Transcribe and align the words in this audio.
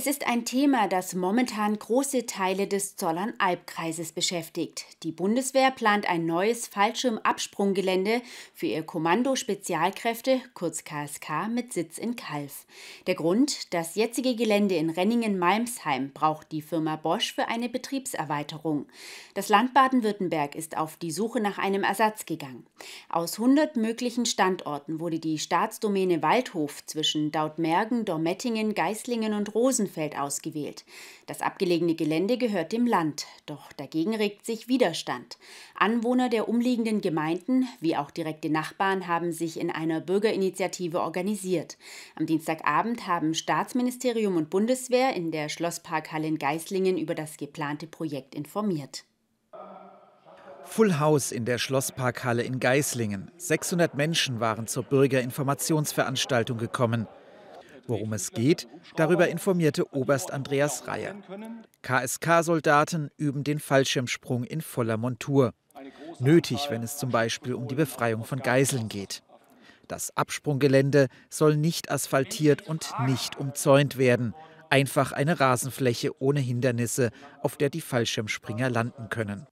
Es 0.00 0.06
ist 0.06 0.26
ein 0.26 0.46
Thema, 0.46 0.88
das 0.88 1.14
momentan 1.14 1.78
große 1.78 2.24
Teile 2.24 2.66
des 2.66 2.96
Zollern-Albkreises 2.96 4.12
beschäftigt. 4.12 4.86
Die 5.02 5.12
Bundeswehr 5.12 5.70
plant 5.70 6.08
ein 6.08 6.24
neues 6.24 6.68
Fallschirmabsprunggelände 6.68 8.22
für 8.54 8.64
ihr 8.64 8.82
Kommando 8.82 9.36
Spezialkräfte, 9.36 10.40
kurz 10.54 10.84
KSK, 10.84 11.50
mit 11.50 11.74
Sitz 11.74 11.98
in 11.98 12.16
Kalf. 12.16 12.64
Der 13.06 13.14
Grund, 13.14 13.74
das 13.74 13.94
jetzige 13.94 14.34
Gelände 14.36 14.76
in 14.76 14.88
Renningen-Malmsheim 14.88 16.12
braucht 16.14 16.50
die 16.50 16.62
Firma 16.62 16.96
Bosch 16.96 17.34
für 17.34 17.48
eine 17.48 17.68
Betriebserweiterung. 17.68 18.86
Das 19.34 19.50
Land 19.50 19.74
Baden-Württemberg 19.74 20.54
ist 20.54 20.78
auf 20.78 20.96
die 20.96 21.10
Suche 21.10 21.40
nach 21.40 21.58
einem 21.58 21.82
Ersatz 21.82 22.24
gegangen. 22.24 22.64
Aus 23.10 23.38
100 23.38 23.76
möglichen 23.76 24.24
Standorten 24.24 24.98
wurde 24.98 25.18
die 25.18 25.38
Staatsdomäne 25.38 26.22
Waldhof 26.22 26.86
zwischen 26.86 27.32
Dautmergen, 27.32 28.06
Dormettingen, 28.06 28.74
Geislingen 28.74 29.34
und 29.34 29.54
Rosen 29.54 29.89
Rosenfeld 29.90 30.18
ausgewählt. 30.18 30.84
Das 31.26 31.42
abgelegene 31.42 31.94
Gelände 31.94 32.38
gehört 32.38 32.72
dem 32.72 32.86
Land, 32.86 33.26
doch 33.46 33.72
dagegen 33.72 34.14
regt 34.14 34.46
sich 34.46 34.68
Widerstand. 34.68 35.38
Anwohner 35.74 36.28
der 36.28 36.48
umliegenden 36.48 37.00
Gemeinden 37.00 37.66
wie 37.80 37.96
auch 37.96 38.10
direkte 38.10 38.50
Nachbarn 38.50 39.06
haben 39.06 39.32
sich 39.32 39.58
in 39.58 39.70
einer 39.70 40.00
Bürgerinitiative 40.00 41.00
organisiert. 41.00 41.76
Am 42.14 42.26
Dienstagabend 42.26 43.06
haben 43.06 43.34
Staatsministerium 43.34 44.36
und 44.36 44.50
Bundeswehr 44.50 45.14
in 45.14 45.30
der 45.30 45.48
Schlossparkhalle 45.48 46.26
in 46.26 46.38
Geislingen 46.38 46.96
über 46.96 47.14
das 47.14 47.36
geplante 47.36 47.86
Projekt 47.86 48.34
informiert. 48.34 49.04
Full 50.64 51.00
House 51.00 51.32
in 51.32 51.46
der 51.46 51.58
Schlossparkhalle 51.58 52.42
in 52.42 52.60
Geislingen. 52.60 53.32
600 53.38 53.94
Menschen 53.96 54.38
waren 54.38 54.68
zur 54.68 54.84
Bürgerinformationsveranstaltung 54.84 56.58
gekommen. 56.58 57.08
Worum 57.90 58.12
es 58.12 58.30
geht, 58.30 58.68
darüber 58.94 59.26
informierte 59.26 59.92
Oberst 59.92 60.30
Andreas 60.30 60.86
Reier. 60.86 61.16
KSK-Soldaten 61.82 63.10
üben 63.16 63.42
den 63.42 63.58
Fallschirmsprung 63.58 64.44
in 64.44 64.60
voller 64.60 64.96
Montur. 64.96 65.54
Nötig, 66.20 66.68
wenn 66.70 66.84
es 66.84 66.98
zum 66.98 67.10
Beispiel 67.10 67.52
um 67.52 67.66
die 67.66 67.74
Befreiung 67.74 68.22
von 68.22 68.38
Geiseln 68.38 68.88
geht. 68.88 69.24
Das 69.88 70.16
Absprunggelände 70.16 71.08
soll 71.30 71.56
nicht 71.56 71.90
asphaltiert 71.90 72.62
und 72.62 72.92
nicht 73.06 73.40
umzäunt 73.40 73.98
werden. 73.98 74.36
Einfach 74.68 75.10
eine 75.10 75.40
Rasenfläche 75.40 76.12
ohne 76.22 76.38
Hindernisse, 76.38 77.10
auf 77.42 77.56
der 77.56 77.70
die 77.70 77.80
Fallschirmspringer 77.80 78.70
landen 78.70 79.08
können. 79.08 79.48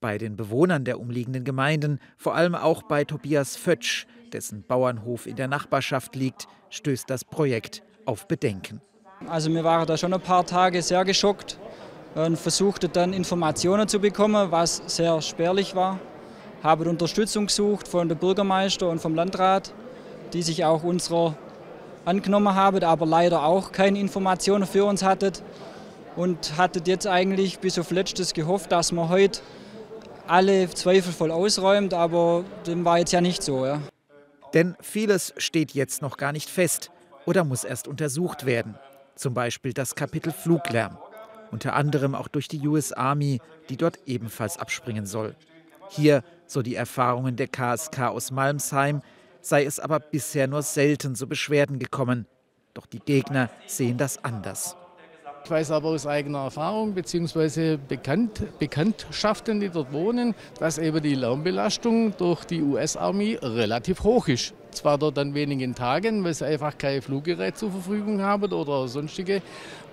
Bei 0.00 0.18
den 0.18 0.36
Bewohnern 0.36 0.84
der 0.84 1.00
umliegenden 1.00 1.44
Gemeinden, 1.44 2.00
vor 2.16 2.34
allem 2.34 2.54
auch 2.54 2.82
bei 2.82 3.04
Tobias 3.04 3.56
Fötsch, 3.56 4.06
dessen 4.32 4.62
Bauernhof 4.62 5.26
in 5.26 5.36
der 5.36 5.48
Nachbarschaft 5.48 6.14
liegt, 6.16 6.46
stößt 6.70 7.08
das 7.08 7.24
Projekt 7.24 7.82
auf 8.04 8.28
Bedenken. 8.28 8.80
Also 9.28 9.50
wir 9.52 9.64
waren 9.64 9.86
da 9.86 9.96
schon 9.96 10.12
ein 10.12 10.20
paar 10.20 10.44
Tage 10.44 10.82
sehr 10.82 11.04
geschockt 11.04 11.58
und 12.14 12.38
versuchten 12.38 12.90
dann 12.92 13.12
Informationen 13.12 13.88
zu 13.88 13.98
bekommen, 13.98 14.50
was 14.50 14.82
sehr 14.86 15.20
spärlich 15.22 15.74
war. 15.74 15.98
Haben 16.62 16.88
Unterstützung 16.88 17.46
gesucht 17.46 17.88
von 17.88 18.08
der 18.08 18.16
Bürgermeister 18.16 18.88
und 18.88 19.00
vom 19.00 19.14
Landrat, 19.14 19.72
die 20.32 20.42
sich 20.42 20.64
auch 20.64 20.82
unserer 20.82 21.36
angenommen 22.04 22.54
haben, 22.54 22.82
aber 22.84 23.06
leider 23.06 23.44
auch 23.44 23.72
keine 23.72 23.98
Informationen 23.98 24.66
für 24.66 24.84
uns 24.84 25.02
hatten. 25.02 25.32
Und 26.14 26.56
hatten 26.56 26.82
jetzt 26.86 27.06
eigentlich 27.06 27.58
bis 27.58 27.78
auf 27.78 27.90
letztes 27.90 28.32
gehofft, 28.32 28.72
dass 28.72 28.90
man 28.92 29.10
heute 29.10 29.40
alle 30.28 30.68
Zweifel 30.70 31.12
voll 31.12 31.30
ausräumt, 31.30 31.94
aber 31.94 32.44
dem 32.66 32.84
war 32.84 32.98
jetzt 32.98 33.12
ja 33.12 33.20
nicht 33.20 33.42
so. 33.42 33.66
Ja. 33.66 33.80
Denn 34.54 34.76
vieles 34.80 35.34
steht 35.36 35.72
jetzt 35.72 36.02
noch 36.02 36.16
gar 36.16 36.32
nicht 36.32 36.48
fest 36.48 36.90
oder 37.24 37.44
muss 37.44 37.64
erst 37.64 37.88
untersucht 37.88 38.46
werden. 38.46 38.76
Zum 39.14 39.34
Beispiel 39.34 39.72
das 39.72 39.94
Kapitel 39.94 40.32
Fluglärm. 40.32 40.98
Unter 41.50 41.74
anderem 41.74 42.14
auch 42.14 42.28
durch 42.28 42.48
die 42.48 42.66
US 42.66 42.92
Army, 42.92 43.40
die 43.68 43.76
dort 43.76 43.98
ebenfalls 44.06 44.58
abspringen 44.58 45.06
soll. 45.06 45.36
Hier, 45.88 46.22
so 46.46 46.62
die 46.62 46.74
Erfahrungen 46.74 47.36
der 47.36 47.48
KSK 47.48 48.00
aus 48.08 48.30
Malmsheim, 48.30 49.02
sei 49.40 49.64
es 49.64 49.78
aber 49.78 50.00
bisher 50.00 50.48
nur 50.48 50.62
selten 50.62 51.14
zu 51.14 51.28
Beschwerden 51.28 51.78
gekommen. 51.78 52.26
Doch 52.74 52.86
die 52.86 53.00
Gegner 53.00 53.48
sehen 53.66 53.96
das 53.96 54.22
anders. 54.24 54.76
Ich 55.46 55.50
weiß 55.50 55.70
aber 55.70 55.90
aus 55.90 56.08
eigener 56.08 56.40
Erfahrung 56.40 56.92
bzw. 56.92 57.76
Bekannt, 57.76 58.58
Bekanntschaften, 58.58 59.60
die 59.60 59.68
dort 59.68 59.92
wohnen, 59.92 60.34
dass 60.58 60.76
eben 60.76 61.00
die 61.00 61.14
Lärmbelastung 61.14 62.16
durch 62.16 62.44
die 62.46 62.60
US-Armee 62.60 63.38
relativ 63.40 64.02
hoch 64.02 64.26
ist. 64.26 64.54
Zwar 64.72 64.98
dort 64.98 65.16
an 65.20 65.34
wenigen 65.34 65.76
Tagen, 65.76 66.24
weil 66.24 66.34
sie 66.34 66.46
einfach 66.46 66.76
kein 66.76 67.00
Fluggerät 67.00 67.56
zur 67.56 67.70
Verfügung 67.70 68.22
haben 68.22 68.52
oder 68.52 68.88
sonstige 68.88 69.40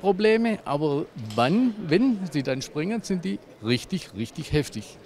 Probleme, 0.00 0.58
aber 0.64 1.04
wann, 1.36 1.74
wenn 1.86 2.18
sie 2.32 2.42
dann 2.42 2.62
springen, 2.62 3.02
sind 3.02 3.22
die 3.22 3.38
richtig, 3.62 4.14
richtig 4.16 4.52
heftig. 4.52 4.96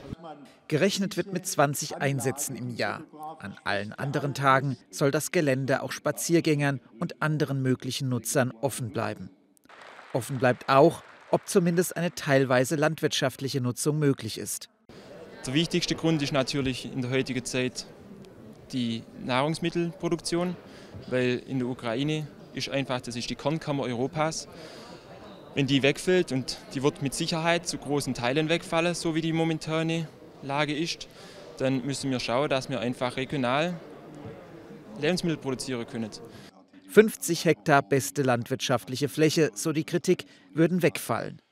Gerechnet 0.68 1.16
wird 1.16 1.32
mit 1.32 1.44
20 1.44 1.96
Einsätzen 1.96 2.54
im 2.54 2.70
Jahr. 2.70 3.02
An 3.40 3.56
allen 3.64 3.92
anderen 3.92 4.32
Tagen 4.32 4.76
soll 4.92 5.10
das 5.10 5.32
Gelände 5.32 5.82
auch 5.82 5.90
Spaziergängern 5.90 6.78
und 7.00 7.20
anderen 7.20 7.62
möglichen 7.62 8.08
Nutzern 8.08 8.52
offen 8.60 8.90
bleiben. 8.90 9.30
Offen 10.16 10.38
bleibt 10.38 10.70
auch, 10.70 11.02
ob 11.30 11.46
zumindest 11.46 11.94
eine 11.94 12.10
teilweise 12.10 12.74
landwirtschaftliche 12.74 13.60
Nutzung 13.60 13.98
möglich 13.98 14.38
ist. 14.38 14.70
Der 15.46 15.52
wichtigste 15.52 15.94
Grund 15.94 16.22
ist 16.22 16.32
natürlich 16.32 16.90
in 16.90 17.02
der 17.02 17.10
heutigen 17.10 17.44
Zeit 17.44 17.84
die 18.72 19.02
Nahrungsmittelproduktion, 19.22 20.56
weil 21.08 21.42
in 21.46 21.58
der 21.58 21.68
Ukraine 21.68 22.26
ist 22.54 22.70
einfach, 22.70 23.02
das 23.02 23.14
ist 23.14 23.28
die 23.28 23.34
Kornkammer 23.34 23.82
Europas. 23.82 24.48
Wenn 25.54 25.66
die 25.66 25.82
wegfällt 25.82 26.32
und 26.32 26.56
die 26.74 26.82
wird 26.82 27.02
mit 27.02 27.12
Sicherheit 27.12 27.68
zu 27.68 27.76
großen 27.76 28.14
Teilen 28.14 28.48
wegfallen, 28.48 28.94
so 28.94 29.14
wie 29.14 29.20
die 29.20 29.34
momentane 29.34 30.08
Lage 30.42 30.74
ist, 30.74 31.08
dann 31.58 31.84
müssen 31.84 32.10
wir 32.10 32.20
schauen, 32.20 32.48
dass 32.48 32.70
wir 32.70 32.80
einfach 32.80 33.18
regional 33.18 33.78
Lebensmittel 34.98 35.36
produzieren 35.36 35.86
können. 35.86 36.10
50 36.96 37.44
Hektar 37.44 37.82
beste 37.82 38.22
landwirtschaftliche 38.22 39.10
Fläche, 39.10 39.50
so 39.52 39.74
die 39.74 39.84
Kritik, 39.84 40.24
würden 40.54 40.80
wegfallen. 40.80 41.42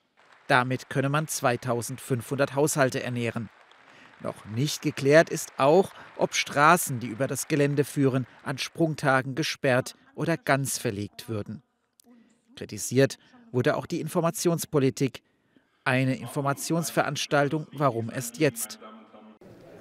Damit 0.47 0.89
könne 0.89 1.11
man 1.11 1.29
2500 1.29 2.55
Haushalte 2.55 3.03
ernähren. 3.03 3.51
Noch 4.23 4.47
nicht 4.47 4.81
geklärt 4.81 5.29
ist 5.29 5.53
auch, 5.59 5.93
ob 6.17 6.35
Straßen, 6.35 6.99
die 6.99 7.09
über 7.09 7.27
das 7.27 7.47
Gelände 7.47 7.85
führen, 7.85 8.27
an 8.43 8.57
Sprungtagen 8.57 9.35
gesperrt 9.35 9.97
oder 10.15 10.39
ganz 10.39 10.79
verlegt 10.79 11.29
würden. 11.29 11.63
Kritisiert 12.57 13.19
wurde 13.53 13.77
auch 13.77 13.85
die 13.85 14.01
Informationspolitik. 14.01 15.21
Eine 15.85 16.17
Informationsveranstaltung, 16.17 17.67
warum 17.73 18.09
erst 18.11 18.39
jetzt? 18.39 18.79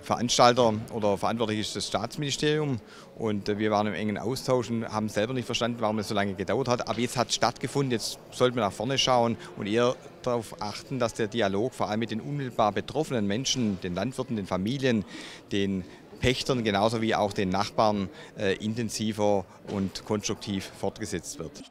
Veranstalter 0.04 0.74
oder 0.94 1.18
verantwortlich 1.18 1.60
ist 1.60 1.76
das 1.76 1.88
Staatsministerium 1.88 2.80
und 3.18 3.48
äh, 3.48 3.58
wir 3.58 3.72
waren 3.72 3.88
im 3.88 3.94
engen 3.94 4.18
Austausch 4.18 4.70
und 4.70 4.88
haben 4.88 5.10
selber 5.10 5.34
nicht 5.34 5.46
verstanden, 5.46 5.78
warum 5.80 5.98
es 6.00 6.10
so 6.10 6.14
lange 6.14 6.34
gedauert 6.34 6.68
hat. 6.68 6.88
Aber 6.88 7.00
jetzt 7.00 7.18
hat 7.18 7.30
es 7.30 7.36
stattgefunden, 7.36 7.92
jetzt 7.92 8.20
sollten 8.32 8.56
wir 8.56 8.64
nach 8.64 8.74
vorne 8.74 8.98
schauen 8.98 9.38
und 9.58 9.68
eher 9.68 9.96
darauf 10.22 10.62
achten, 10.62 11.00
dass 11.00 11.14
der 11.14 11.28
Dialog 11.28 11.74
vor 11.74 11.90
allem 11.90 12.02
mit 12.02 12.12
den 12.12 12.22
unmittelbar 12.22 12.72
betroffenen 12.72 13.28
Menschen, 13.28 13.80
den 13.82 13.96
Landwirten, 13.96 14.36
den 14.36 14.46
Familien, 14.46 15.06
den 15.52 15.84
Pächtern 16.20 16.64
genauso 16.64 17.02
wie 17.02 17.16
auch 17.16 17.34
den 17.34 17.50
Nachbarn 17.50 18.10
äh, 18.38 18.56
intensiver 18.56 19.46
und 19.74 20.06
konstruktiv 20.06 20.72
fortgesetzt 20.80 21.40
wird. 21.40 21.64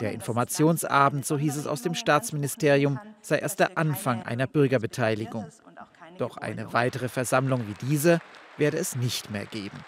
Der 0.00 0.12
Informationsabend, 0.12 1.26
so 1.26 1.36
hieß 1.36 1.56
es 1.56 1.66
aus 1.66 1.82
dem 1.82 1.94
Staatsministerium, 1.94 2.98
sei 3.20 3.38
erst 3.38 3.60
der 3.60 3.76
Anfang 3.76 4.22
einer 4.22 4.46
Bürgerbeteiligung. 4.46 5.46
Doch 6.20 6.36
eine 6.36 6.74
weitere 6.74 7.08
Versammlung 7.08 7.66
wie 7.66 7.86
diese 7.86 8.18
werde 8.58 8.76
es 8.76 8.94
nicht 8.94 9.30
mehr 9.30 9.46
geben. 9.46 9.78